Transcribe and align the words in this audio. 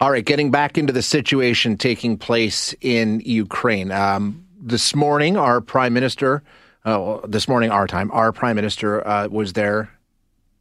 All 0.00 0.12
right, 0.12 0.24
getting 0.24 0.52
back 0.52 0.78
into 0.78 0.92
the 0.92 1.02
situation 1.02 1.76
taking 1.76 2.16
place 2.18 2.72
in 2.80 3.20
Ukraine. 3.24 3.90
Um, 3.90 4.46
this 4.60 4.94
morning, 4.94 5.36
our 5.36 5.60
prime 5.60 5.92
minister, 5.92 6.44
uh, 6.84 7.18
this 7.26 7.48
morning, 7.48 7.72
our 7.72 7.88
time, 7.88 8.08
our 8.12 8.30
prime 8.30 8.54
minister 8.54 9.04
uh, 9.04 9.26
was 9.26 9.54
there 9.54 9.90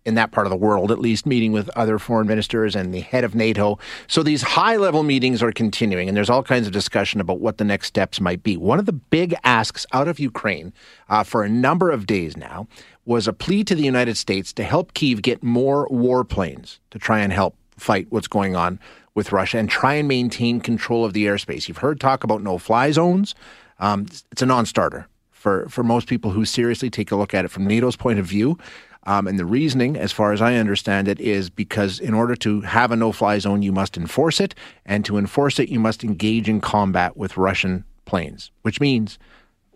in 0.05 0.15
that 0.15 0.31
part 0.31 0.47
of 0.47 0.49
the 0.49 0.57
world, 0.57 0.91
at 0.91 0.97
least, 0.97 1.27
meeting 1.27 1.51
with 1.51 1.69
other 1.75 1.99
foreign 1.99 2.25
ministers 2.25 2.75
and 2.75 2.91
the 2.91 3.01
head 3.01 3.23
of 3.23 3.35
NATO. 3.35 3.77
So 4.07 4.23
these 4.23 4.41
high 4.41 4.77
level 4.77 5.03
meetings 5.03 5.43
are 5.43 5.51
continuing, 5.51 6.07
and 6.07 6.17
there's 6.17 6.31
all 6.31 6.41
kinds 6.41 6.65
of 6.65 6.73
discussion 6.73 7.21
about 7.21 7.39
what 7.39 7.59
the 7.59 7.63
next 7.63 7.89
steps 7.89 8.19
might 8.19 8.41
be. 8.41 8.57
One 8.57 8.79
of 8.79 8.87
the 8.87 8.93
big 8.93 9.35
asks 9.43 9.85
out 9.93 10.07
of 10.07 10.19
Ukraine 10.19 10.73
uh, 11.09 11.23
for 11.23 11.43
a 11.43 11.49
number 11.49 11.91
of 11.91 12.07
days 12.07 12.35
now 12.35 12.67
was 13.05 13.27
a 13.27 13.33
plea 13.33 13.63
to 13.65 13.75
the 13.75 13.83
United 13.83 14.17
States 14.17 14.51
to 14.53 14.63
help 14.63 14.95
Kiev 14.95 15.21
get 15.21 15.43
more 15.43 15.87
warplanes 15.89 16.79
to 16.89 16.97
try 16.97 17.19
and 17.19 17.31
help 17.31 17.55
fight 17.77 18.07
what's 18.09 18.27
going 18.27 18.55
on 18.55 18.79
with 19.15 19.31
Russia 19.31 19.57
and 19.57 19.69
try 19.69 19.95
and 19.95 20.07
maintain 20.07 20.59
control 20.59 21.03
of 21.03 21.13
the 21.13 21.25
airspace. 21.25 21.67
You've 21.67 21.77
heard 21.77 21.99
talk 21.99 22.23
about 22.23 22.43
no 22.43 22.57
fly 22.57 22.91
zones. 22.91 23.33
Um, 23.79 24.05
it's 24.31 24.41
a 24.41 24.45
non 24.45 24.65
starter 24.65 25.07
for, 25.31 25.67
for 25.69 25.83
most 25.83 26.07
people 26.07 26.31
who 26.31 26.45
seriously 26.45 26.89
take 26.89 27.11
a 27.11 27.15
look 27.15 27.33
at 27.33 27.45
it 27.45 27.49
from 27.49 27.67
NATO's 27.67 27.95
point 27.95 28.19
of 28.19 28.25
view. 28.25 28.57
Um, 29.03 29.25
and 29.25 29.39
the 29.39 29.45
reasoning, 29.45 29.95
as 29.95 30.11
far 30.11 30.33
as 30.33 30.41
I 30.41 30.55
understand 30.55 31.07
it, 31.07 31.19
is 31.19 31.49
because 31.49 31.99
in 31.99 32.13
order 32.13 32.35
to 32.35 32.61
have 32.61 32.91
a 32.91 32.95
no 32.95 33.11
fly 33.11 33.39
zone, 33.39 33.61
you 33.61 33.71
must 33.71 33.97
enforce 33.97 34.41
it. 34.41 34.53
And 34.85 35.05
to 35.05 35.17
enforce 35.17 35.59
it, 35.59 35.69
you 35.69 35.79
must 35.79 36.03
engage 36.03 36.49
in 36.49 36.59
combat 36.59 37.15
with 37.15 37.37
Russian 37.37 37.85
planes, 38.05 38.51
which 38.63 38.81
means 38.81 39.17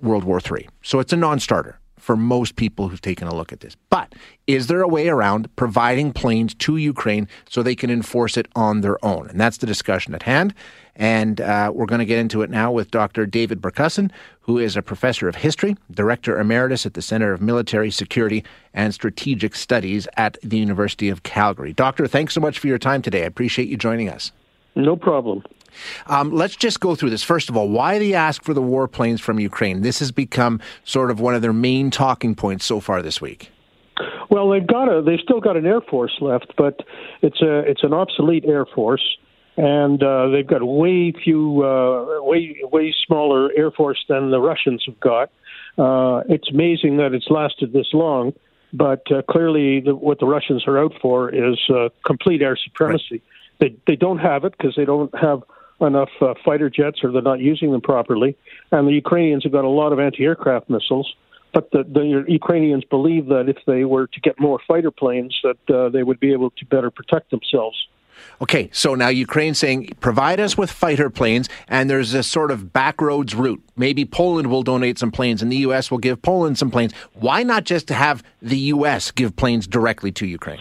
World 0.02 0.24
War 0.24 0.40
III. 0.40 0.68
So 0.82 1.00
it's 1.00 1.14
a 1.14 1.18
non 1.18 1.40
starter 1.40 1.80
for 2.02 2.18
most 2.18 2.56
people 2.56 2.88
who've 2.88 3.02
taken 3.02 3.28
a 3.28 3.36
look 3.36 3.54
at 3.54 3.60
this. 3.60 3.76
But 3.90 4.14
is 4.48 4.68
there 4.68 4.82
a 4.82 4.88
way 4.88 5.08
around 5.08 5.56
providing 5.56 6.12
planes 6.12 6.54
to 6.56 6.78
Ukraine 6.78 7.28
so 7.48 7.62
they 7.62 7.76
can 7.76 7.90
enforce 7.90 8.38
it 8.38 8.48
on 8.56 8.82
their 8.82 9.04
own? 9.06 9.30
And 9.30 9.40
that's 9.40 9.58
the 9.58 9.68
discussion 9.68 10.16
at 10.16 10.24
hand. 10.24 10.54
And 10.96 11.40
uh, 11.40 11.72
we're 11.74 11.86
going 11.86 12.00
to 12.00 12.06
get 12.06 12.18
into 12.18 12.42
it 12.42 12.50
now 12.50 12.72
with 12.72 12.92
Dr. 12.92 13.26
David 13.26 13.62
Bercuson, 13.62 14.12
who 14.42 14.58
is 14.58 14.76
a 14.76 14.82
professor 14.82 15.30
of 15.30 15.36
history, 15.36 15.78
director 15.92 16.40
emeritus 16.40 16.86
at 16.86 16.96
the 16.96 17.02
Center 17.02 17.32
of 17.32 17.42
Military 17.42 17.92
Security 17.92 18.44
and 18.74 18.94
Strategic 18.94 19.56
Studies 19.56 20.08
at 20.18 20.38
the 20.44 20.58
University 20.58 21.08
of 21.10 21.24
Calgary. 21.24 21.72
Doctor, 21.72 22.08
thanks 22.08 22.34
so 22.34 22.42
much 22.42 22.60
for 22.60 22.68
your 22.68 22.80
time 22.80 23.02
today. 23.02 23.24
I 23.24 23.28
appreciate 23.28 23.70
you 23.70 23.78
joining 23.78 24.10
us. 24.10 24.32
No 24.76 24.96
problem. 24.96 25.44
Um, 26.08 26.32
let's 26.32 26.56
just 26.56 26.80
go 26.80 26.96
through 26.96 27.12
this. 27.12 27.24
First 27.24 27.50
of 27.50 27.58
all, 27.58 27.70
why 27.70 28.00
the 28.00 28.16
ask 28.16 28.44
for 28.44 28.54
the 28.54 28.62
warplanes 28.62 29.20
from 29.20 29.40
Ukraine? 29.40 29.82
This 29.82 30.00
has 30.00 30.12
become 30.12 30.60
sort 30.84 31.12
of 31.12 31.20
one 31.20 31.36
of 31.36 31.42
their 31.42 31.54
main 31.54 31.92
talking 31.92 32.36
points 32.36 32.66
so 32.66 32.80
far 32.80 33.02
this 33.02 33.22
week. 33.22 33.52
Well, 34.30 34.50
they've 34.50 34.66
got 34.66 34.86
a 34.86 35.02
they've 35.02 35.20
still 35.20 35.42
got 35.42 35.58
an 35.58 35.66
air 35.66 35.82
force 35.82 36.18
left, 36.22 36.54
but 36.58 36.80
it's 37.22 37.42
a 37.42 37.60
it's 37.60 37.84
an 37.84 37.94
obsolete 37.94 38.46
air 38.46 38.66
force, 38.66 39.04
and 39.58 40.02
uh, 40.02 40.30
they've 40.30 40.48
got 40.48 40.64
way 40.64 41.12
few 41.12 41.64
uh, 41.64 42.24
way 42.24 42.56
way 42.64 42.96
smaller 43.06 43.52
air 43.58 43.72
force 43.72 44.04
than 44.08 44.32
the 44.32 44.40
Russians 44.40 44.84
have 44.86 45.00
got. 45.02 45.32
Uh, 45.78 46.24
it's 46.30 46.50
amazing 46.50 46.98
that 46.98 47.14
it's 47.14 47.28
lasted 47.30 47.74
this 47.74 47.88
long, 47.94 48.34
but 48.72 49.04
uh, 49.12 49.22
clearly 49.30 49.82
the, 49.82 49.96
what 49.96 50.20
the 50.20 50.26
Russians 50.26 50.64
are 50.66 50.78
out 50.78 50.94
for 51.02 51.30
is 51.30 51.60
uh, 51.70 51.90
complete 52.06 52.42
air 52.42 52.58
supremacy. 52.64 53.06
Right. 53.12 53.22
They 53.60 53.76
they 53.86 53.96
don't 53.98 54.20
have 54.20 54.46
it 54.46 54.54
because 54.58 54.76
they 54.78 54.86
don't 54.86 55.14
have 55.20 55.44
enough 55.82 56.10
uh, 56.22 56.34
fighter 56.46 56.70
jets 56.70 57.04
or 57.04 57.12
they're 57.12 57.22
not 57.22 57.40
using 57.40 57.72
them 57.72 57.82
properly. 57.82 58.38
And 58.72 58.88
the 58.88 58.94
Ukrainians 58.94 59.44
have 59.44 59.52
got 59.52 59.66
a 59.66 59.70
lot 59.70 59.94
of 59.94 60.00
anti 60.00 60.24
aircraft 60.24 60.70
missiles. 60.70 61.14
But 61.54 61.72
the, 61.72 61.84
the 61.84 62.24
Ukrainians 62.28 62.86
believe 62.86 63.26
that 63.28 63.50
if 63.50 63.58
they 63.68 63.84
were 63.84 64.08
to 64.08 64.20
get 64.22 64.40
more 64.40 64.60
fighter 64.68 64.92
planes, 64.92 65.38
that 65.44 65.76
uh, 65.76 65.90
they 65.90 66.04
would 66.04 66.20
be 66.20 66.32
able 66.32 66.52
to 66.52 66.66
better 66.66 66.90
protect 66.90 67.30
themselves. 67.30 67.78
Okay, 68.42 68.70
so 68.72 68.96
now 68.96 69.08
Ukraine 69.08 69.54
saying 69.54 69.90
provide 70.00 70.40
us 70.40 70.58
with 70.58 70.72
fighter 70.72 71.10
planes, 71.10 71.50
and 71.68 71.90
there's 71.90 72.14
a 72.14 72.24
sort 72.24 72.52
of 72.52 72.66
backroads 72.66 73.36
route. 73.36 73.62
Maybe 73.76 74.06
Poland 74.06 74.50
will 74.50 74.64
donate 74.64 74.98
some 74.98 75.12
planes, 75.12 75.42
and 75.42 75.52
the 75.52 75.58
U.S. 75.58 75.92
will 75.92 75.98
give 75.98 76.22
Poland 76.22 76.58
some 76.58 76.72
planes. 76.72 76.94
Why 77.14 77.44
not 77.44 77.66
just 77.66 77.90
have 77.90 78.24
the 78.42 78.58
U.S. 78.58 79.12
give 79.12 79.36
planes 79.36 79.68
directly 79.68 80.12
to 80.14 80.26
Ukraine? 80.26 80.60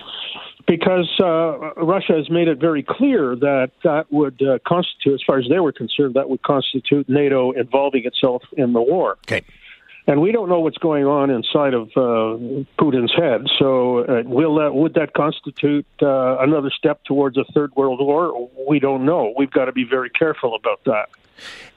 Because 0.66 1.08
uh, 1.20 1.74
Russia 1.74 2.14
has 2.14 2.30
made 2.30 2.48
it 2.48 2.58
very 2.58 2.82
clear 2.82 3.34
that 3.36 3.70
that 3.84 4.12
would 4.12 4.40
uh, 4.42 4.58
constitute, 4.66 5.14
as 5.14 5.22
far 5.26 5.38
as 5.38 5.46
they 5.48 5.58
were 5.58 5.72
concerned, 5.72 6.14
that 6.14 6.28
would 6.28 6.42
constitute 6.42 7.08
NATO 7.08 7.52
involving 7.52 8.04
itself 8.04 8.42
in 8.56 8.72
the 8.72 8.80
war. 8.80 9.18
Okay. 9.26 9.42
And 10.06 10.20
we 10.20 10.32
don't 10.32 10.48
know 10.48 10.60
what's 10.60 10.78
going 10.78 11.04
on 11.04 11.30
inside 11.30 11.74
of 11.74 11.88
uh, 11.90 12.64
Putin's 12.78 13.14
head. 13.14 13.46
So, 13.58 13.98
uh, 13.98 14.22
will 14.24 14.56
that 14.56 14.74
would 14.74 14.94
that 14.94 15.12
constitute 15.12 15.86
uh, 16.02 16.38
another 16.38 16.70
step 16.70 17.04
towards 17.04 17.36
a 17.36 17.44
third 17.54 17.74
world 17.76 18.00
war? 18.00 18.50
We 18.68 18.80
don't 18.80 19.04
know. 19.04 19.32
We've 19.36 19.50
got 19.50 19.66
to 19.66 19.72
be 19.72 19.84
very 19.84 20.10
careful 20.10 20.56
about 20.56 20.82
that. 20.84 21.10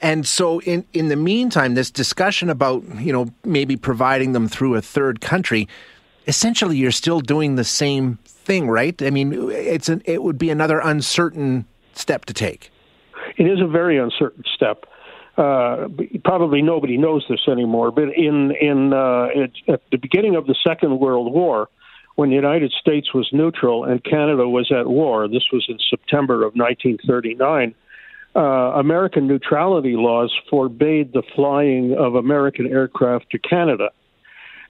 And 0.01 0.25
so, 0.25 0.59
in 0.61 0.85
in 0.94 1.09
the 1.09 1.15
meantime, 1.15 1.75
this 1.75 1.91
discussion 1.91 2.50
about 2.50 2.83
you 2.95 3.13
know 3.13 3.27
maybe 3.44 3.75
providing 3.75 4.31
them 4.31 4.47
through 4.47 4.75
a 4.75 4.81
third 4.81 5.21
country, 5.21 5.67
essentially, 6.28 6.78
you're 6.78 6.91
still 6.91 7.22
doing 7.22 7.56
the 7.56 7.63
same 7.63 8.17
thing, 8.25 8.69
right? 8.69 9.01
I 9.01 9.09
mean, 9.09 9.50
it's 9.51 9.89
an, 9.89 10.01
it 10.06 10.23
would 10.23 10.38
be 10.38 10.50
another 10.50 10.79
uncertain 10.79 11.66
step 11.94 12.25
to 12.25 12.34
take. 12.34 12.72
It 13.38 13.44
is 13.44 13.61
a 13.61 13.67
very 13.67 13.97
uncertain 13.97 14.44
step. 14.53 14.85
Uh, 15.38 15.88
probably 16.23 16.62
nobody 16.62 16.97
knows 16.97 17.25
this 17.28 17.47
anymore, 17.47 17.89
but 17.91 18.09
in 18.16 18.51
in 18.51 18.94
uh, 18.94 19.29
at 19.67 19.81
the 19.91 19.97
beginning 19.97 20.35
of 20.35 20.45
the 20.45 20.56
Second 20.63 21.00
World 21.00 21.33
War, 21.33 21.69
when 22.16 22.29
the 22.29 22.35
United 22.35 22.72
States 22.72 23.13
was 23.16 23.28
neutral 23.31 23.83
and 23.83 24.03
Canada 24.03 24.47
was 24.47 24.72
at 24.72 24.88
war, 24.88 25.28
this 25.28 25.45
was 25.51 25.66
in 25.67 25.79
September 25.89 26.45
of 26.45 26.53
1939. 26.53 27.73
Uh, 28.35 28.39
American 28.79 29.28
neutrality 29.28 29.95
laws 29.95 30.31
forbade 30.50 31.13
the 31.13 31.23
flying 31.35 31.95
of 31.95 32.13
American 32.13 32.67
aircraft 32.67 33.29
to 33.31 33.39
Canada. 33.39 33.89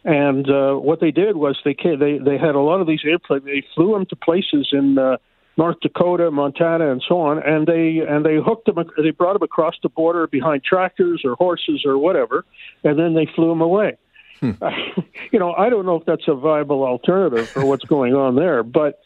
And 0.06 0.50
uh, 0.50 0.74
what 0.76 1.00
they 1.00 1.12
did 1.12 1.38
was 1.38 1.58
they 1.64 1.76
they 1.76 2.18
they 2.18 2.38
had 2.38 2.56
a 2.56 2.60
lot 2.60 2.82
of 2.82 2.88
these 2.88 3.02
airplanes. 3.06 3.46
They 3.46 3.64
flew 3.74 3.94
them 3.94 4.06
to 4.08 4.16
places 4.16 4.70
in 4.74 4.98
uh, 4.98 5.18
North 5.58 5.80
Dakota, 5.82 6.30
Montana, 6.30 6.92
and 6.92 7.02
so 7.08 7.22
on, 7.22 7.42
and 7.42 7.68
they 7.68 8.00
and 8.00 8.26
they 8.26 8.36
hooked 8.36 8.66
them. 8.66 8.84
They 8.98 9.12
brought 9.12 9.34
them 9.34 9.44
across 9.44 9.76
the 9.82 9.90
border 9.90 10.28
behind 10.28 10.64
tractors 10.64 11.22
or 11.24 11.36
horses 11.36 11.84
or 11.86 11.98
whatever, 11.98 12.44
and 12.84 13.00
then 13.00 13.14
they 13.14 13.28
flew 13.34 13.50
them 13.50 13.62
away. 13.62 13.98
Hmm. 14.42 14.52
you 15.32 15.40
know, 15.40 15.54
I 15.54 15.70
don't 15.70 15.86
know 15.86 15.96
if 15.96 16.06
that's 16.06 16.28
a 16.28 16.36
viable 16.36 16.84
alternative 16.84 17.48
for 17.48 17.66
what's 17.66 17.86
going 17.86 18.14
on 18.14 18.36
there, 18.36 18.62
but 18.62 19.00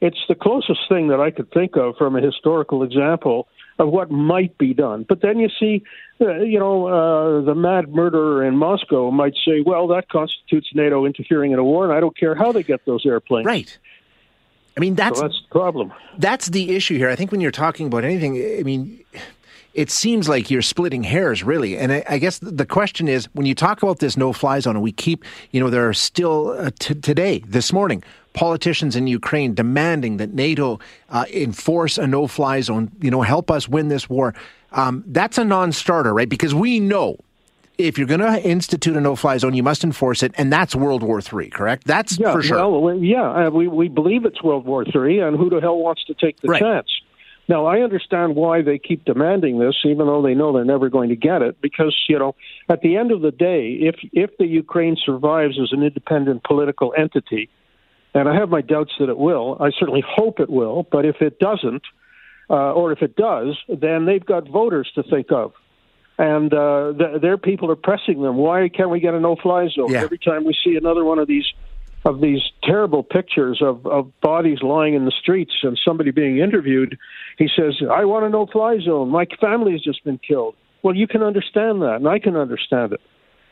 it's 0.00 0.22
the 0.28 0.34
closest 0.36 0.80
thing 0.88 1.08
that 1.08 1.20
I 1.20 1.30
could 1.30 1.50
think 1.50 1.76
of 1.76 1.96
from 1.96 2.14
a 2.14 2.20
historical 2.20 2.82
example 2.82 3.48
of 3.78 3.88
what 3.88 4.10
might 4.10 4.56
be 4.58 4.72
done. 4.74 5.04
But 5.08 5.20
then 5.20 5.38
you 5.38 5.48
see, 5.58 5.82
uh, 6.20 6.36
you 6.36 6.58
know, 6.58 6.86
uh, 6.86 7.40
the 7.42 7.54
mad 7.54 7.88
murderer 7.88 8.44
in 8.44 8.56
Moscow 8.56 9.10
might 9.10 9.34
say, 9.44 9.60
well, 9.60 9.88
that 9.88 10.08
constitutes 10.08 10.68
NATO 10.74 11.04
interfering 11.04 11.52
in 11.52 11.58
a 11.58 11.64
war, 11.64 11.84
and 11.84 11.92
I 11.92 12.00
don't 12.00 12.16
care 12.16 12.34
how 12.34 12.52
they 12.52 12.62
get 12.62 12.84
those 12.86 13.04
airplanes. 13.04 13.46
Right. 13.46 13.76
I 14.76 14.80
mean, 14.80 14.94
that's, 14.94 15.18
so 15.18 15.28
that's 15.28 15.40
the 15.40 15.48
problem. 15.50 15.92
That's 16.18 16.48
the 16.48 16.74
issue 16.74 16.98
here. 16.98 17.08
I 17.08 17.16
think 17.16 17.30
when 17.30 17.40
you're 17.40 17.50
talking 17.50 17.86
about 17.86 18.04
anything, 18.04 18.36
I 18.58 18.62
mean, 18.62 19.04
it 19.72 19.90
seems 19.90 20.28
like 20.28 20.50
you're 20.50 20.62
splitting 20.62 21.02
hairs, 21.02 21.42
really. 21.42 21.76
And 21.76 21.92
I, 21.92 22.04
I, 22.08 22.18
guess 22.18 22.38
the 22.38 22.66
question 22.66 23.08
is 23.08 23.26
when 23.34 23.46
you 23.46 23.54
talk 23.54 23.82
about 23.82 23.98
this 23.98 24.16
no 24.16 24.32
fly 24.32 24.58
zone, 24.60 24.76
and 24.76 24.82
we 24.82 24.92
keep, 24.92 25.24
you 25.50 25.60
know, 25.60 25.70
there 25.70 25.88
are 25.88 25.94
still 25.94 26.50
uh, 26.50 26.70
t- 26.78 26.94
today, 26.94 27.42
this 27.46 27.72
morning, 27.72 28.02
politicians 28.34 28.94
in 28.96 29.06
Ukraine 29.06 29.54
demanding 29.54 30.18
that 30.18 30.34
NATO 30.34 30.78
uh, 31.08 31.24
enforce 31.32 31.98
a 31.98 32.06
no 32.06 32.26
fly 32.26 32.60
zone, 32.60 32.92
you 33.00 33.10
know, 33.10 33.22
help 33.22 33.50
us 33.50 33.68
win 33.68 33.88
this 33.88 34.10
war. 34.10 34.34
Um, 34.72 35.04
that's 35.06 35.38
a 35.38 35.44
non 35.44 35.72
starter, 35.72 36.12
right? 36.12 36.28
Because 36.28 36.54
we 36.54 36.80
know 36.80 37.16
if 37.78 37.98
you're 37.98 38.06
going 38.06 38.20
to 38.20 38.42
institute 38.42 38.96
a 38.96 39.00
no-fly 39.00 39.38
zone, 39.38 39.54
you 39.54 39.62
must 39.62 39.82
enforce 39.82 40.22
it, 40.22 40.32
and 40.36 40.52
that's 40.52 40.76
World 40.76 41.02
War 41.02 41.20
III, 41.20 41.50
correct? 41.50 41.84
That's 41.86 42.18
yeah, 42.18 42.32
for 42.32 42.42
sure. 42.42 42.80
Well, 42.80 42.94
yeah, 42.96 43.46
uh, 43.46 43.50
we 43.50 43.66
we 43.68 43.88
believe 43.88 44.24
it's 44.24 44.42
World 44.42 44.64
War 44.64 44.84
III, 44.84 45.20
and 45.20 45.36
who 45.36 45.50
the 45.50 45.60
hell 45.60 45.78
wants 45.78 46.04
to 46.04 46.14
take 46.14 46.40
the 46.40 46.48
right. 46.48 46.60
chance? 46.60 46.88
Now, 47.46 47.66
I 47.66 47.80
understand 47.80 48.36
why 48.36 48.62
they 48.62 48.78
keep 48.78 49.04
demanding 49.04 49.58
this, 49.58 49.76
even 49.84 50.06
though 50.06 50.22
they 50.22 50.34
know 50.34 50.52
they're 50.52 50.64
never 50.64 50.88
going 50.88 51.10
to 51.10 51.16
get 51.16 51.42
it, 51.42 51.60
because 51.60 51.94
you 52.08 52.18
know, 52.18 52.34
at 52.68 52.80
the 52.80 52.96
end 52.96 53.10
of 53.10 53.22
the 53.22 53.32
day, 53.32 53.72
if 53.80 53.96
if 54.12 54.36
the 54.38 54.46
Ukraine 54.46 54.96
survives 55.04 55.58
as 55.60 55.72
an 55.72 55.82
independent 55.82 56.44
political 56.44 56.94
entity, 56.96 57.50
and 58.14 58.28
I 58.28 58.34
have 58.34 58.48
my 58.48 58.60
doubts 58.60 58.92
that 59.00 59.08
it 59.08 59.18
will, 59.18 59.56
I 59.60 59.70
certainly 59.78 60.04
hope 60.06 60.40
it 60.40 60.48
will, 60.48 60.86
but 60.90 61.04
if 61.04 61.16
it 61.20 61.38
doesn't, 61.38 61.82
uh, 62.48 62.72
or 62.72 62.92
if 62.92 63.02
it 63.02 63.16
does, 63.16 63.56
then 63.68 64.06
they've 64.06 64.24
got 64.24 64.48
voters 64.48 64.90
to 64.94 65.02
think 65.02 65.32
of. 65.32 65.52
And 66.16 66.54
uh, 66.54 66.92
th- 66.96 67.20
their 67.22 67.36
people 67.36 67.70
are 67.72 67.76
pressing 67.76 68.22
them. 68.22 68.36
Why 68.36 68.68
can't 68.68 68.90
we 68.90 69.00
get 69.00 69.14
a 69.14 69.20
no-fly 69.20 69.68
zone? 69.74 69.90
Yeah. 69.90 70.02
Every 70.02 70.18
time 70.18 70.44
we 70.44 70.56
see 70.64 70.76
another 70.76 71.04
one 71.04 71.18
of 71.18 71.26
these 71.26 71.46
of 72.04 72.20
these 72.20 72.42
terrible 72.62 73.02
pictures 73.02 73.62
of, 73.62 73.86
of 73.86 74.12
bodies 74.20 74.58
lying 74.60 74.92
in 74.92 75.06
the 75.06 75.10
streets 75.10 75.52
and 75.62 75.80
somebody 75.82 76.10
being 76.10 76.38
interviewed, 76.38 76.98
he 77.38 77.48
says, 77.56 77.76
I 77.90 78.04
want 78.04 78.26
a 78.26 78.28
no 78.28 78.46
fly 78.46 78.78
zone. 78.84 79.08
My 79.08 79.24
family 79.40 79.72
has 79.72 79.80
just 79.80 80.04
been 80.04 80.18
killed. 80.18 80.54
Well, 80.82 80.94
you 80.94 81.06
can 81.06 81.22
understand 81.22 81.80
that, 81.80 81.94
and 81.96 82.06
I 82.06 82.18
can 82.18 82.36
understand 82.36 82.92
it. 82.92 83.00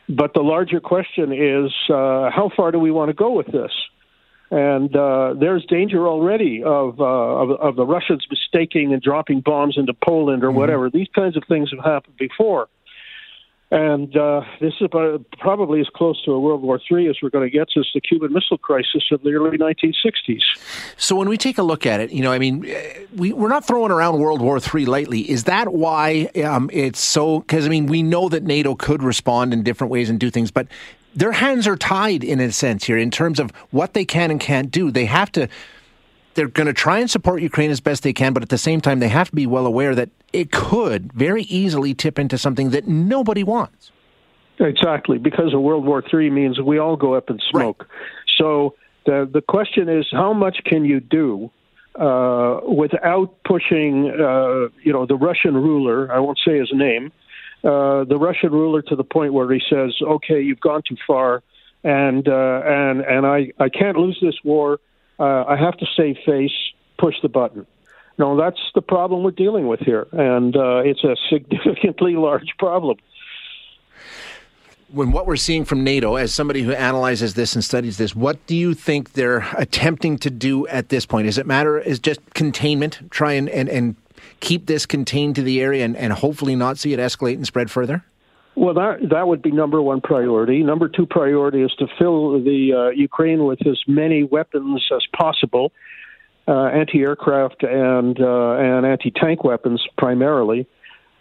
But 0.07 0.35
the 0.35 0.43
larger 0.43 0.81
question 0.81 1.33
is 1.33 1.73
uh, 1.89 2.31
how 2.31 2.51
far 2.55 2.73
do 2.73 2.79
we 2.79 2.91
want 2.91 3.09
to 3.09 3.15
go 3.15 3.33
with 3.33 3.47
this? 3.47 3.73
And 4.53 4.95
uh, 4.95 5.33
there's 5.41 5.65
danger 5.65 6.07
already 6.07 6.63
of, 6.63 7.01
uh, 7.01 7.05
of, 7.05 7.51
of 7.53 7.77
the 7.77 7.87
Russians 7.87 8.27
mistaking 8.31 8.93
and 8.93 9.01
dropping 9.01 9.41
bombs 9.41 9.79
into 9.79 9.95
Poland 9.95 10.45
or 10.45 10.49
mm-hmm. 10.49 10.59
whatever. 10.59 10.91
These 10.91 11.09
kinds 11.15 11.39
of 11.39 11.45
things 11.49 11.71
have 11.71 11.83
happened 11.83 12.19
before. 12.19 12.69
And 13.71 14.15
uh, 14.15 14.43
this 14.61 14.75
is 14.79 14.83
about, 14.83 15.25
probably 15.39 15.81
as 15.81 15.87
close 15.95 16.23
to 16.27 16.33
a 16.33 16.39
World 16.39 16.61
War 16.61 16.79
III 16.79 17.09
as 17.09 17.17
we're 17.23 17.31
going 17.31 17.51
to 17.51 17.51
get 17.51 17.69
since 17.73 17.87
the 17.95 18.03
Cuban 18.03 18.31
Missile 18.35 18.59
Crisis 18.59 19.05
of 19.11 19.23
the 19.23 19.31
early 19.31 19.57
1960s. 19.57 20.43
So 20.99 21.17
when 21.17 21.31
we 21.31 21.39
take 21.39 21.57
a 21.57 21.63
look 21.63 21.87
at 21.87 22.01
it, 22.01 22.13
you 22.13 22.23
know, 22.23 22.31
I 22.31 22.39
mean, 22.39 22.71
we, 23.17 23.33
we're 23.33 23.49
not 23.49 23.65
throwing 23.65 23.91
around 23.91 24.19
World 24.19 24.43
War 24.43 24.59
III 24.59 24.85
lightly. 24.85 25.21
Is 25.21 25.45
that 25.45 25.73
why 25.73 26.27
um, 26.45 26.69
it's 26.71 27.01
so? 27.01 27.41
Because 27.41 27.65
I 27.65 27.71
mean, 27.71 27.87
we 27.87 28.03
know 28.03 28.29
that 28.29 28.43
NATO 28.43 28.75
could 28.75 29.03
respond 29.03 29.55
in 29.55 29.63
different 29.63 29.91
ways 29.91 30.11
and 30.11 30.21
do 30.21 30.31
things, 30.31 30.51
but 30.51 30.67
their 31.15 31.33
hands 31.33 31.67
are 31.67 31.77
tied 31.77 32.25
in 32.25 32.41
a 32.41 32.53
sense 32.53 32.85
here 32.85 32.97
in 32.97 33.11
terms 33.11 33.39
of 33.39 33.51
what 33.71 33.95
they 33.95 34.05
can 34.05 34.31
and 34.31 34.41
can't 34.41 34.71
do. 34.71 34.91
They 34.91 35.07
have 35.07 35.31
to 35.33 35.49
they're 36.35 36.49
going 36.49 36.67
to 36.67 36.73
try 36.73 36.99
and 36.99 37.11
support 37.11 37.43
Ukraine 37.43 37.71
as 37.71 37.81
best 37.81 38.03
they 38.03 38.13
can, 38.13 38.33
but 38.33 38.43
at 38.43 38.49
the 38.49 38.59
same 38.59 38.81
time, 38.81 39.01
they 39.01 39.09
have 39.09 39.29
to 39.29 39.37
be 39.37 39.47
well 39.47 39.67
aware 39.67 39.95
that 39.95 40.11
it 40.33 40.51
could 40.51 41.13
very 41.13 41.43
easily 41.43 41.95
tip 41.95 42.19
into 42.19 42.39
something 42.39 42.71
that 42.71 42.89
nobody 42.89 43.43
wants. 43.43 43.93
Exactly, 44.59 45.19
because 45.19 45.53
of 45.53 45.61
World 45.61 45.85
War 45.85 46.03
III 46.13 46.31
means 46.31 46.61
we 46.61 46.79
all 46.79 46.97
go 46.97 47.15
up 47.15 47.31
in 47.31 47.39
smoke. 47.51 47.81
Right. 47.81 47.89
So 48.39 48.75
the 49.07 49.29
the 49.31 49.41
question 49.41 49.89
is, 49.89 50.07
how 50.11 50.33
much 50.33 50.59
can 50.65 50.85
you 50.85 51.01
do 51.01 51.51
uh, 51.97 52.61
without 52.67 53.35
pushing, 53.45 54.11
uh, 54.11 54.69
you 54.83 54.93
know, 54.93 55.07
the 55.07 55.17
Russian 55.17 55.55
ruler? 55.55 56.13
I 56.13 56.21
won't 56.21 56.39
say 56.47 56.59
his 56.59 56.71
name. 56.73 57.13
Uh, 57.65 58.05
the 58.05 58.19
Russian 58.19 58.51
ruler 58.51 58.83
to 58.83 58.97
the 58.97 59.05
point 59.05 59.33
where 59.33 59.51
he 59.53 59.63
says, 59.71 59.95
"Okay, 60.03 60.41
you've 60.43 60.61
gone 60.61 60.83
too 60.87 60.97
far, 61.07 61.43
and 61.85 62.27
uh, 62.29 62.63
and 62.65 63.01
and 63.03 63.27
I 63.27 63.53
I 63.59 63.69
can't 63.69 63.97
lose 63.97 64.19
this 64.21 64.37
war." 64.45 64.81
uh, 65.19 65.45
I 65.47 65.57
have 65.57 65.77
to 65.79 65.87
save 65.97 66.17
face, 66.27 66.53
push 66.99 67.15
the 67.23 67.29
button. 67.29 67.67
No, 68.19 68.37
that's 68.37 68.61
the 68.75 68.83
problem 68.83 69.23
we're 69.23 69.31
dealing 69.31 69.69
with 69.69 69.81
here, 69.81 70.07
and 70.13 70.57
uh, 70.57 70.83
it's 70.85 71.05
a 71.05 71.17
significantly 71.31 72.17
large 72.17 72.53
problem. 72.59 72.99
When 74.91 75.11
what 75.11 75.27
we're 75.27 75.37
seeing 75.37 75.65
from 75.65 75.85
NATO, 75.85 76.17
as 76.17 76.35
somebody 76.35 76.63
who 76.63 76.73
analyzes 76.73 77.33
this 77.33 77.55
and 77.55 77.65
studies 77.65 77.97
this, 77.97 78.15
what 78.15 78.45
do 78.47 78.55
you 78.55 78.75
think 78.75 79.15
they're 79.15 79.47
attempting 79.57 80.19
to 80.19 80.29
do 80.29 80.67
at 80.67 80.91
this 80.91 81.07
point? 81.07 81.27
Is 81.27 81.39
it 81.39 81.47
matter 81.47 81.79
is 81.79 81.99
just 81.99 82.21
containment, 82.35 83.01
try 83.11 83.33
and, 83.33 83.49
and, 83.49 83.71
and 83.71 83.97
keep 84.41 84.67
this 84.67 84.87
contained 84.87 85.37
to 85.37 85.43
the 85.43 85.61
area 85.61 85.85
and, 85.85 85.97
and 85.97 86.13
hopefully 86.13 86.57
not 86.57 86.79
see 86.79 86.93
it 86.93 86.99
escalate 86.99 87.35
and 87.35 87.47
spread 87.47 87.71
further? 87.71 88.05
Well, 88.55 88.75
that 88.75 89.09
that 89.11 89.27
would 89.27 89.41
be 89.41 89.51
number 89.51 89.81
one 89.81 90.01
priority. 90.03 90.63
Number 90.63 90.89
two 90.89 91.07
priority 91.07 91.63
is 91.63 91.73
to 91.79 91.87
fill 91.99 92.43
the 92.43 92.73
uh, 92.73 92.89
Ukraine 92.91 93.45
with 93.45 93.67
as 93.67 93.81
many 93.87 94.25
weapons 94.25 94.87
as 94.95 95.03
possible, 95.17 95.73
uh, 96.47 96.67
anti-aircraft 96.67 97.63
and 97.63 98.21
uh, 98.21 98.53
and 98.55 98.85
anti-tank 98.85 99.43
weapons 99.43 99.83
primarily. 99.97 100.67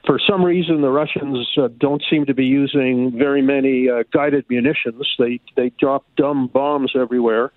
For 0.06 0.20
some 0.20 0.44
reason, 0.44 0.82
the 0.82 0.90
Russians 0.90 1.48
uh, 1.58 1.70
don't 1.78 2.04
seem 2.10 2.26
to 2.26 2.34
be 2.34 2.46
using 2.46 3.18
very 3.18 3.42
many 3.42 3.88
uh, 3.88 4.04
guided 4.12 4.46
munitions. 4.50 5.08
They 5.18 5.40
they 5.56 5.70
drop 5.80 6.04
dumb 6.18 6.48
bombs 6.48 6.94
everywhere, 6.96 7.54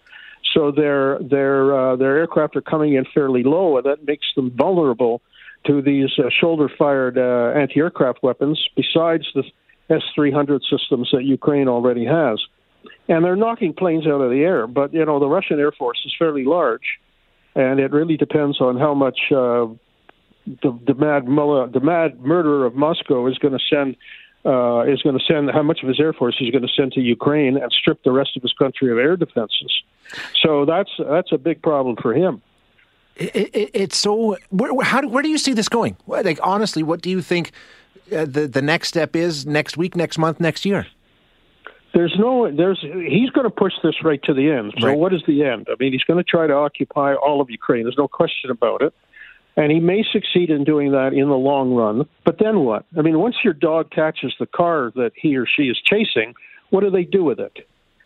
so 0.52 0.70
their 0.70 1.18
their 1.18 1.74
uh, 1.76 1.96
their 1.96 2.18
aircraft 2.18 2.54
are 2.54 2.62
coming 2.62 2.94
in 2.94 3.06
fairly 3.12 3.42
low, 3.42 3.78
and 3.78 3.86
that 3.86 4.06
makes 4.06 4.26
them 4.36 4.52
vulnerable 4.52 5.20
to 5.66 5.82
these 5.82 6.10
shoulder-fired 6.40 7.18
anti-aircraft 7.18 8.22
weapons. 8.22 8.62
Besides 8.76 9.26
the 9.34 9.44
S 9.90 10.02
300 10.14 10.62
systems 10.70 11.10
that 11.12 11.24
Ukraine 11.24 11.68
already 11.68 12.04
has. 12.06 12.40
And 13.08 13.24
they're 13.24 13.36
knocking 13.36 13.74
planes 13.74 14.06
out 14.06 14.20
of 14.20 14.30
the 14.30 14.40
air, 14.40 14.66
but 14.66 14.94
you 14.94 15.04
know 15.04 15.18
the 15.18 15.28
Russian 15.28 15.58
Air 15.58 15.72
Force 15.72 16.00
is 16.06 16.14
fairly 16.18 16.44
large, 16.44 16.98
and 17.54 17.78
it 17.78 17.92
really 17.92 18.16
depends 18.16 18.60
on 18.60 18.78
how 18.78 18.94
much 18.94 19.18
uh, 19.30 19.68
the, 20.46 20.78
the 20.86 20.94
mad 20.94 21.26
the 21.26 21.80
mad 21.82 22.20
murderer 22.20 22.64
of 22.64 22.74
Moscow 22.74 23.26
is 23.26 23.36
going 23.38 23.52
to 23.52 23.64
send 23.70 23.96
uh, 24.46 24.82
is 24.82 25.02
going 25.02 25.18
to 25.18 25.24
send 25.24 25.50
how 25.50 25.62
much 25.62 25.82
of 25.82 25.88
his 25.88 26.00
air 26.00 26.12
force 26.14 26.36
he's 26.38 26.50
going 26.50 26.66
to 26.66 26.72
send 26.74 26.92
to 26.92 27.00
Ukraine 27.00 27.56
and 27.56 27.70
strip 27.72 28.02
the 28.04 28.12
rest 28.12 28.36
of 28.36 28.42
his 28.42 28.52
country 28.54 28.90
of 28.90 28.98
air 28.98 29.16
defenses. 29.16 29.82
So 30.42 30.64
that's 30.64 30.90
that's 30.98 31.32
a 31.32 31.38
big 31.38 31.62
problem 31.62 31.96
for 32.00 32.14
him. 32.14 32.40
It, 33.16 33.50
it, 33.54 33.70
it's 33.74 33.96
so. 33.96 34.36
Where, 34.50 34.82
how 34.82 35.00
do, 35.00 35.08
where 35.08 35.22
do 35.22 35.28
you 35.28 35.38
see 35.38 35.52
this 35.52 35.68
going? 35.68 35.96
Like 36.06 36.40
honestly, 36.42 36.82
what 36.82 37.00
do 37.00 37.10
you 37.10 37.22
think? 37.22 37.52
uh, 38.12 38.24
the 38.24 38.46
the 38.46 38.62
next 38.62 38.88
step 38.88 39.16
is 39.16 39.46
next 39.46 39.76
week, 39.76 39.96
next 39.96 40.18
month, 40.18 40.40
next 40.40 40.64
year? 40.64 40.86
There's 41.94 42.14
no, 42.18 42.50
there's, 42.50 42.80
he's 42.80 43.30
going 43.30 43.44
to 43.44 43.54
push 43.54 43.72
this 43.84 43.94
right 44.02 44.20
to 44.24 44.34
the 44.34 44.50
end. 44.50 44.74
So, 44.80 44.88
right. 44.88 44.98
what 44.98 45.14
is 45.14 45.22
the 45.28 45.44
end? 45.44 45.68
I 45.70 45.76
mean, 45.78 45.92
he's 45.92 46.02
going 46.02 46.16
to 46.16 46.28
try 46.28 46.48
to 46.48 46.52
occupy 46.52 47.14
all 47.14 47.40
of 47.40 47.50
Ukraine. 47.50 47.84
There's 47.84 47.96
no 47.96 48.08
question 48.08 48.50
about 48.50 48.82
it. 48.82 48.92
And 49.56 49.70
he 49.70 49.78
may 49.78 50.04
succeed 50.12 50.50
in 50.50 50.64
doing 50.64 50.90
that 50.90 51.12
in 51.12 51.28
the 51.28 51.36
long 51.36 51.72
run. 51.72 52.08
But 52.24 52.40
then 52.40 52.64
what? 52.64 52.84
I 52.98 53.02
mean, 53.02 53.20
once 53.20 53.36
your 53.44 53.52
dog 53.52 53.92
catches 53.92 54.34
the 54.40 54.46
car 54.46 54.90
that 54.96 55.12
he 55.14 55.36
or 55.36 55.46
she 55.46 55.68
is 55.68 55.80
chasing, 55.84 56.34
what 56.70 56.80
do 56.80 56.90
they 56.90 57.04
do 57.04 57.22
with 57.22 57.38
it? 57.38 57.58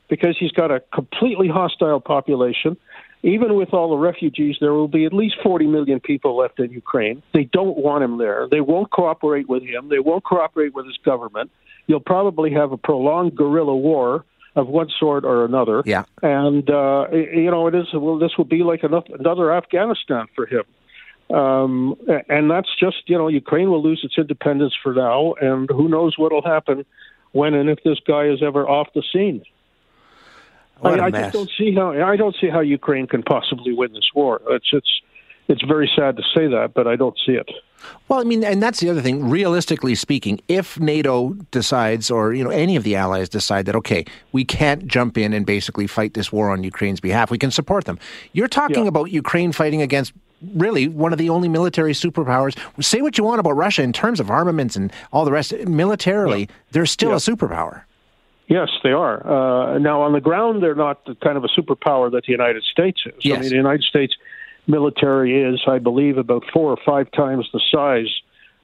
Because 0.08 0.36
he's 0.38 0.52
got 0.52 0.70
a 0.70 0.80
completely 0.92 1.48
hostile 1.48 2.00
population 2.00 2.76
even 3.22 3.56
with 3.56 3.74
all 3.74 3.90
the 3.90 3.96
refugees, 3.96 4.56
there 4.60 4.72
will 4.72 4.88
be 4.88 5.04
at 5.04 5.12
least 5.12 5.36
40 5.42 5.66
million 5.66 6.00
people 6.00 6.36
left 6.36 6.60
in 6.60 6.70
Ukraine. 6.70 7.22
They 7.34 7.44
don't 7.44 7.76
want 7.76 8.04
him 8.04 8.18
there. 8.18 8.46
They 8.48 8.60
won't 8.60 8.90
cooperate 8.90 9.48
with 9.48 9.62
him. 9.62 9.88
They 9.88 9.98
won't 9.98 10.24
cooperate 10.24 10.74
with 10.74 10.86
his 10.86 10.96
government. 11.04 11.50
You'll 11.86 12.00
probably 12.00 12.52
have 12.52 12.70
a 12.70 12.76
prolonged 12.76 13.34
guerrilla 13.34 13.76
war 13.76 14.24
of 14.54 14.68
one 14.68 14.88
sort 14.98 15.24
or 15.24 15.44
another. 15.44 15.82
Yeah. 15.84 16.04
And, 16.22 16.68
uh, 16.70 17.06
you 17.10 17.50
know, 17.50 17.66
it 17.66 17.74
is, 17.74 17.86
well, 17.92 18.18
this 18.18 18.32
will 18.38 18.44
be 18.44 18.62
like 18.62 18.82
another 18.82 19.52
Afghanistan 19.52 20.26
for 20.34 20.46
him. 20.46 20.64
Um, 21.36 21.96
and 22.28 22.50
that's 22.50 22.68
just, 22.78 22.96
you 23.06 23.18
know, 23.18 23.28
Ukraine 23.28 23.68
will 23.68 23.82
lose 23.82 24.00
its 24.02 24.14
independence 24.16 24.74
for 24.82 24.94
now, 24.94 25.34
and 25.40 25.68
who 25.70 25.88
knows 25.88 26.16
what 26.16 26.32
will 26.32 26.42
happen 26.42 26.86
when 27.32 27.52
and 27.52 27.68
if 27.68 27.82
this 27.84 27.98
guy 28.06 28.26
is 28.26 28.42
ever 28.42 28.66
off 28.66 28.88
the 28.94 29.02
scene. 29.12 29.42
I, 30.82 31.06
I 31.06 31.10
just 31.10 31.32
don't 31.32 31.50
see 31.58 31.74
how 31.74 31.92
I 31.92 32.16
don't 32.16 32.36
see 32.40 32.48
how 32.48 32.60
Ukraine 32.60 33.06
can 33.06 33.22
possibly 33.22 33.72
win 33.72 33.92
this 33.92 34.10
war. 34.14 34.40
It's 34.48 34.68
it's 34.72 35.00
it's 35.48 35.62
very 35.62 35.90
sad 35.96 36.16
to 36.16 36.22
say 36.34 36.46
that, 36.46 36.72
but 36.74 36.86
I 36.86 36.96
don't 36.96 37.18
see 37.24 37.32
it. 37.32 37.50
Well, 38.08 38.20
I 38.20 38.24
mean, 38.24 38.44
and 38.44 38.62
that's 38.62 38.80
the 38.80 38.90
other 38.90 39.00
thing. 39.00 39.28
Realistically 39.30 39.94
speaking, 39.94 40.40
if 40.48 40.78
NATO 40.78 41.30
decides, 41.50 42.10
or 42.10 42.34
you 42.34 42.44
know, 42.44 42.50
any 42.50 42.76
of 42.76 42.82
the 42.84 42.96
allies 42.96 43.28
decide 43.28 43.66
that 43.66 43.76
okay, 43.76 44.04
we 44.32 44.44
can't 44.44 44.86
jump 44.86 45.16
in 45.16 45.32
and 45.32 45.46
basically 45.46 45.86
fight 45.86 46.14
this 46.14 46.30
war 46.30 46.50
on 46.50 46.64
Ukraine's 46.64 47.00
behalf, 47.00 47.30
we 47.30 47.38
can 47.38 47.50
support 47.50 47.86
them. 47.86 47.98
You're 48.32 48.48
talking 48.48 48.84
yeah. 48.84 48.88
about 48.88 49.10
Ukraine 49.10 49.52
fighting 49.52 49.80
against 49.82 50.12
really 50.54 50.86
one 50.86 51.12
of 51.12 51.18
the 51.18 51.30
only 51.30 51.48
military 51.48 51.92
superpowers. 51.92 52.56
Say 52.82 53.00
what 53.00 53.18
you 53.18 53.24
want 53.24 53.40
about 53.40 53.56
Russia 53.56 53.82
in 53.82 53.92
terms 53.92 54.20
of 54.20 54.30
armaments 54.30 54.76
and 54.76 54.92
all 55.12 55.24
the 55.24 55.32
rest. 55.32 55.52
Militarily, 55.66 56.40
yeah. 56.40 56.46
they're 56.72 56.86
still 56.86 57.10
yeah. 57.10 57.16
a 57.16 57.18
superpower. 57.18 57.82
Yes, 58.48 58.70
they 58.82 58.92
are. 58.92 59.26
Uh, 59.26 59.78
now, 59.78 60.02
on 60.02 60.14
the 60.14 60.20
ground, 60.20 60.62
they're 60.62 60.74
not 60.74 61.04
the 61.04 61.14
kind 61.16 61.36
of 61.36 61.44
a 61.44 61.48
superpower 61.48 62.10
that 62.10 62.24
the 62.26 62.32
United 62.32 62.64
States 62.64 63.00
is. 63.04 63.12
Yes. 63.20 63.36
I 63.36 63.40
mean, 63.42 63.50
the 63.50 63.56
United 63.56 63.84
States 63.84 64.14
military 64.66 65.42
is, 65.42 65.60
I 65.68 65.78
believe, 65.78 66.16
about 66.16 66.44
four 66.52 66.70
or 66.70 66.78
five 66.84 67.10
times 67.12 67.46
the 67.52 67.60
size 67.70 68.08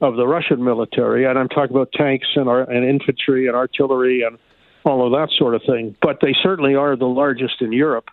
of 0.00 0.16
the 0.16 0.26
Russian 0.26 0.64
military, 0.64 1.24
and 1.24 1.38
I'm 1.38 1.48
talking 1.48 1.76
about 1.76 1.92
tanks 1.92 2.26
and, 2.34 2.48
our, 2.48 2.62
and 2.62 2.84
infantry 2.84 3.46
and 3.46 3.54
artillery 3.54 4.22
and 4.22 4.38
all 4.84 5.04
of 5.06 5.12
that 5.12 5.34
sort 5.36 5.54
of 5.54 5.62
thing. 5.66 5.96
But 6.02 6.18
they 6.20 6.34
certainly 6.42 6.74
are 6.74 6.96
the 6.96 7.06
largest 7.06 7.60
in 7.60 7.72
Europe, 7.72 8.08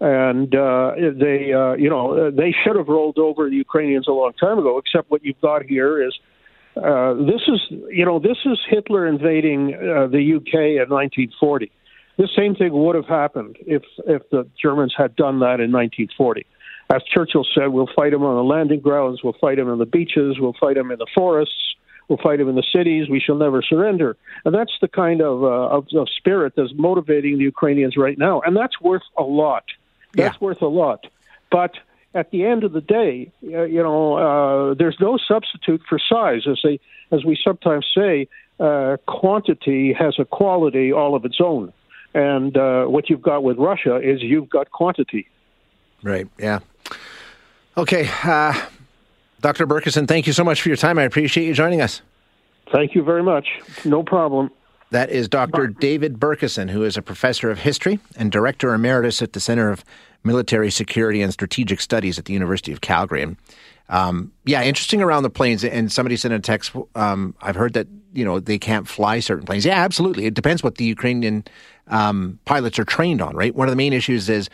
and 0.00 0.54
uh, 0.54 0.94
they, 0.96 1.52
uh, 1.52 1.74
you 1.74 1.90
know, 1.90 2.30
they 2.30 2.54
should 2.64 2.76
have 2.76 2.88
rolled 2.88 3.18
over 3.18 3.50
the 3.50 3.56
Ukrainians 3.56 4.08
a 4.08 4.12
long 4.12 4.32
time 4.34 4.58
ago. 4.58 4.78
Except 4.78 5.10
what 5.10 5.24
you've 5.24 5.40
got 5.40 5.64
here 5.64 6.02
is 6.02 6.16
uh, 6.78 7.14
this 7.14 7.42
is, 7.48 7.60
you 7.90 8.04
know, 8.04 8.18
this 8.18 8.38
is 8.44 8.58
Hitler 8.68 9.06
invading 9.06 9.74
uh, 9.74 10.06
the 10.06 10.36
UK 10.36 10.82
in 10.82 10.88
1940. 10.88 11.70
The 12.16 12.28
same 12.36 12.54
thing 12.54 12.72
would 12.72 12.96
have 12.96 13.06
happened 13.06 13.56
if 13.66 13.82
if 14.06 14.28
the 14.30 14.48
Germans 14.60 14.94
had 14.96 15.14
done 15.14 15.38
that 15.40 15.60
in 15.60 15.70
1940. 15.70 16.46
As 16.92 17.02
Churchill 17.04 17.46
said, 17.54 17.68
we'll 17.68 17.88
fight 17.94 18.12
them 18.12 18.24
on 18.24 18.34
the 18.36 18.42
landing 18.42 18.80
grounds, 18.80 19.20
we'll 19.22 19.36
fight 19.40 19.56
them 19.56 19.68
on 19.68 19.78
the 19.78 19.86
beaches, 19.86 20.38
we'll 20.40 20.56
fight 20.58 20.76
them 20.76 20.90
in 20.90 20.98
the 20.98 21.06
forests, 21.14 21.76
we'll 22.08 22.18
fight 22.18 22.38
them 22.38 22.48
in 22.48 22.56
the 22.56 22.64
cities. 22.74 23.08
We 23.08 23.20
shall 23.20 23.36
never 23.36 23.62
surrender. 23.62 24.16
And 24.44 24.54
that's 24.54 24.72
the 24.80 24.88
kind 24.88 25.20
of 25.20 25.44
uh, 25.44 25.76
of, 25.76 25.86
of 25.94 26.08
spirit 26.16 26.54
that's 26.56 26.72
motivating 26.74 27.38
the 27.38 27.44
Ukrainians 27.44 27.96
right 27.96 28.18
now, 28.18 28.40
and 28.40 28.56
that's 28.56 28.80
worth 28.80 29.02
a 29.16 29.22
lot. 29.22 29.64
That's 30.14 30.34
yeah. 30.34 30.44
worth 30.44 30.62
a 30.62 30.66
lot. 30.66 31.06
But 31.50 31.72
at 32.18 32.32
the 32.32 32.44
end 32.44 32.64
of 32.64 32.72
the 32.72 32.80
day, 32.80 33.30
uh, 33.44 33.62
you 33.62 33.82
know, 33.82 34.14
uh, 34.14 34.74
there's 34.74 34.96
no 35.00 35.18
substitute 35.18 35.80
for 35.88 35.98
size, 35.98 36.42
as 36.50 36.58
they, 36.64 36.80
as 37.12 37.24
we 37.24 37.38
sometimes 37.42 37.86
say. 37.94 38.28
Uh, 38.58 38.96
quantity 39.06 39.92
has 39.92 40.16
a 40.18 40.24
quality 40.24 40.92
all 40.92 41.14
of 41.14 41.24
its 41.24 41.40
own, 41.40 41.72
and 42.12 42.56
uh, 42.56 42.86
what 42.86 43.08
you've 43.08 43.22
got 43.22 43.44
with 43.44 43.56
Russia 43.56 43.96
is 43.96 44.20
you've 44.20 44.50
got 44.50 44.72
quantity. 44.72 45.28
Right. 46.02 46.26
Yeah. 46.38 46.58
Okay, 47.76 48.10
uh, 48.24 48.60
Dr. 49.40 49.64
Bercuson, 49.64 50.08
thank 50.08 50.26
you 50.26 50.32
so 50.32 50.42
much 50.42 50.60
for 50.60 50.68
your 50.68 50.76
time. 50.76 50.98
I 50.98 51.04
appreciate 51.04 51.46
you 51.46 51.54
joining 51.54 51.80
us. 51.80 52.02
Thank 52.72 52.96
you 52.96 53.04
very 53.04 53.22
much. 53.22 53.46
No 53.84 54.02
problem. 54.02 54.50
That 54.90 55.10
is 55.10 55.28
Dr. 55.28 55.66
David 55.66 56.18
Bercuson, 56.18 56.70
who 56.70 56.82
is 56.82 56.96
a 56.96 57.02
professor 57.02 57.50
of 57.50 57.58
history 57.58 58.00
and 58.16 58.32
director 58.32 58.72
emeritus 58.72 59.20
at 59.20 59.34
the 59.34 59.40
Center 59.40 59.70
of 59.70 59.84
Military 60.24 60.70
Security 60.70 61.20
and 61.20 61.32
Strategic 61.32 61.80
Studies 61.80 62.18
at 62.18 62.24
the 62.24 62.32
University 62.32 62.72
of 62.72 62.80
Calgary. 62.80 63.22
And 63.22 63.36
um, 63.90 64.32
yeah, 64.44 64.62
interesting 64.62 65.02
around 65.02 65.24
the 65.24 65.30
planes. 65.30 65.62
And 65.62 65.92
somebody 65.92 66.16
sent 66.16 66.32
a 66.32 66.40
text. 66.40 66.72
Um, 66.94 67.34
I've 67.42 67.56
heard 67.56 67.74
that 67.74 67.86
you 68.14 68.24
know 68.24 68.40
they 68.40 68.58
can't 68.58 68.88
fly 68.88 69.20
certain 69.20 69.44
planes. 69.44 69.66
Yeah, 69.66 69.82
absolutely. 69.82 70.24
It 70.24 70.34
depends 70.34 70.62
what 70.62 70.76
the 70.76 70.84
Ukrainian 70.84 71.44
um, 71.88 72.38
pilots 72.46 72.78
are 72.78 72.84
trained 72.84 73.20
on. 73.20 73.36
Right. 73.36 73.54
One 73.54 73.68
of 73.68 73.72
the 73.72 73.76
main 73.76 73.92
issues 73.92 74.28
is 74.28 74.48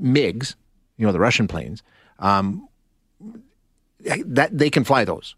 MiGs. 0.00 0.54
You 0.98 1.06
know, 1.06 1.12
the 1.12 1.20
Russian 1.20 1.48
planes. 1.48 1.82
Um, 2.20 2.68
that 4.00 4.56
they 4.56 4.70
can 4.70 4.84
fly 4.84 5.04
those. 5.04 5.34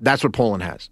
That's 0.00 0.22
what 0.22 0.32
Poland 0.32 0.62
has. 0.62 0.90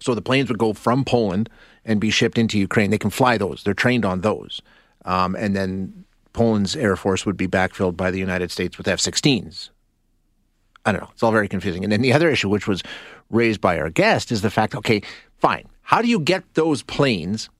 So 0.00 0.14
the 0.14 0.22
planes 0.22 0.48
would 0.48 0.58
go 0.58 0.72
from 0.72 1.04
Poland 1.04 1.48
and 1.84 2.00
be 2.00 2.10
shipped 2.10 2.38
into 2.38 2.58
Ukraine. 2.58 2.90
They 2.90 2.98
can 2.98 3.10
fly 3.10 3.38
those. 3.38 3.62
They're 3.62 3.74
trained 3.74 4.04
on 4.04 4.22
those. 4.22 4.60
Um, 5.04 5.34
and 5.34 5.54
then 5.54 6.04
Poland's 6.32 6.76
air 6.76 6.96
force 6.96 7.26
would 7.26 7.36
be 7.36 7.48
backfilled 7.48 7.96
by 7.96 8.10
the 8.10 8.18
United 8.18 8.50
States 8.50 8.78
with 8.78 8.88
F-16s. 8.88 9.70
I 10.86 10.92
don't 10.92 11.02
know. 11.02 11.10
It's 11.12 11.22
all 11.22 11.32
very 11.32 11.48
confusing. 11.48 11.84
And 11.84 11.92
then 11.92 12.00
the 12.00 12.12
other 12.12 12.30
issue, 12.30 12.48
which 12.48 12.66
was 12.66 12.82
raised 13.28 13.60
by 13.60 13.78
our 13.78 13.90
guest, 13.90 14.32
is 14.32 14.40
the 14.40 14.50
fact: 14.50 14.74
okay, 14.74 15.02
fine. 15.38 15.66
How 15.82 16.00
do 16.00 16.08
you 16.08 16.20
get 16.20 16.54
those 16.54 16.82
planes 16.82 17.50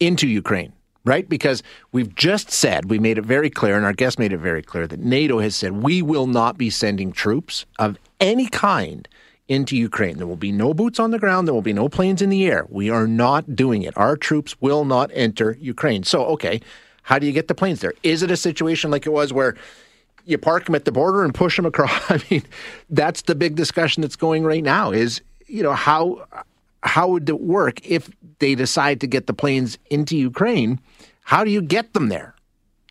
into 0.00 0.26
Ukraine? 0.26 0.72
Right? 1.04 1.28
Because 1.28 1.62
we've 1.92 2.14
just 2.14 2.50
said, 2.50 2.88
we 2.88 2.98
made 2.98 3.18
it 3.18 3.26
very 3.26 3.50
clear, 3.50 3.76
and 3.76 3.84
our 3.84 3.92
guest 3.92 4.18
made 4.18 4.32
it 4.32 4.38
very 4.38 4.62
clear 4.62 4.86
that 4.86 5.00
NATO 5.00 5.38
has 5.38 5.54
said 5.54 5.72
we 5.72 6.00
will 6.00 6.26
not 6.26 6.56
be 6.56 6.70
sending 6.70 7.12
troops 7.12 7.66
of 7.78 7.98
any 8.20 8.46
kind 8.48 9.06
into 9.48 9.76
Ukraine. 9.76 10.16
There 10.16 10.26
will 10.26 10.36
be 10.36 10.52
no 10.52 10.72
boots 10.72 10.98
on 10.98 11.10
the 11.10 11.18
ground. 11.18 11.46
There 11.46 11.54
will 11.54 11.62
be 11.62 11.72
no 11.72 11.88
planes 11.88 12.22
in 12.22 12.30
the 12.30 12.46
air. 12.46 12.66
We 12.68 12.90
are 12.90 13.06
not 13.06 13.54
doing 13.54 13.82
it. 13.82 13.96
Our 13.96 14.16
troops 14.16 14.60
will 14.60 14.84
not 14.84 15.10
enter 15.12 15.56
Ukraine. 15.60 16.02
So, 16.04 16.24
okay, 16.26 16.60
how 17.02 17.18
do 17.18 17.26
you 17.26 17.32
get 17.32 17.48
the 17.48 17.54
planes 17.54 17.80
there? 17.80 17.94
Is 18.02 18.22
it 18.22 18.30
a 18.30 18.36
situation 18.36 18.90
like 18.90 19.06
it 19.06 19.10
was 19.10 19.32
where 19.32 19.54
you 20.24 20.38
park 20.38 20.64
them 20.64 20.74
at 20.74 20.86
the 20.86 20.92
border 20.92 21.24
and 21.24 21.34
push 21.34 21.56
them 21.56 21.66
across? 21.66 21.90
I 22.10 22.22
mean, 22.30 22.42
that's 22.88 23.22
the 23.22 23.34
big 23.34 23.54
discussion 23.56 24.00
that's 24.00 24.16
going 24.16 24.44
right 24.44 24.64
now. 24.64 24.90
Is 24.90 25.20
you 25.46 25.62
know 25.62 25.74
how 25.74 26.26
how 26.82 27.08
would 27.08 27.28
it 27.28 27.40
work 27.40 27.84
if 27.84 28.10
they 28.38 28.54
decide 28.54 29.00
to 29.00 29.06
get 29.06 29.26
the 29.26 29.34
planes 29.34 29.78
into 29.90 30.16
Ukraine? 30.16 30.80
How 31.22 31.44
do 31.44 31.50
you 31.50 31.62
get 31.62 31.92
them 31.94 32.08
there? 32.08 32.34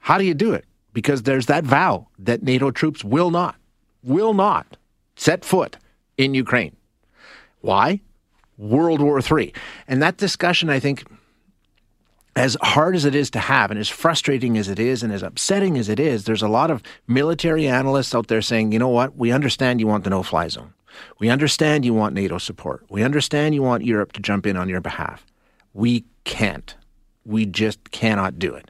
How 0.01 0.17
do 0.17 0.25
you 0.25 0.33
do 0.33 0.53
it? 0.53 0.65
Because 0.93 1.23
there's 1.23 1.45
that 1.47 1.63
vow 1.63 2.07
that 2.19 2.43
NATO 2.43 2.71
troops 2.71 3.03
will 3.03 3.31
not, 3.31 3.55
will 4.03 4.33
not 4.33 4.77
set 5.15 5.45
foot 5.45 5.77
in 6.17 6.33
Ukraine. 6.33 6.75
Why? 7.61 8.01
World 8.57 9.01
War 9.01 9.19
III. 9.19 9.53
And 9.87 10.01
that 10.01 10.17
discussion, 10.17 10.69
I 10.69 10.79
think, 10.79 11.05
as 12.35 12.57
hard 12.61 12.95
as 12.95 13.05
it 13.05 13.15
is 13.15 13.29
to 13.31 13.39
have, 13.39 13.69
and 13.71 13.79
as 13.79 13.89
frustrating 13.89 14.57
as 14.57 14.67
it 14.67 14.79
is, 14.79 15.03
and 15.03 15.13
as 15.13 15.23
upsetting 15.23 15.77
as 15.77 15.89
it 15.89 15.99
is, 15.99 16.23
there's 16.23 16.41
a 16.41 16.47
lot 16.47 16.71
of 16.71 16.81
military 17.07 17.67
analysts 17.67 18.15
out 18.15 18.27
there 18.27 18.41
saying, 18.41 18.71
you 18.71 18.79
know 18.79 18.89
what, 18.89 19.15
we 19.15 19.31
understand 19.31 19.79
you 19.79 19.87
want 19.87 20.03
the 20.03 20.09
no 20.09 20.23
fly 20.23 20.47
zone. 20.47 20.73
We 21.19 21.29
understand 21.29 21.85
you 21.85 21.93
want 21.93 22.15
NATO 22.15 22.37
support. 22.37 22.85
We 22.89 23.03
understand 23.03 23.55
you 23.55 23.63
want 23.63 23.85
Europe 23.85 24.13
to 24.13 24.21
jump 24.21 24.45
in 24.45 24.57
on 24.57 24.69
your 24.69 24.81
behalf. 24.81 25.25
We 25.73 26.05
can't. 26.23 26.75
We 27.25 27.45
just 27.45 27.91
cannot 27.91 28.37
do 28.37 28.53
it. 28.53 28.69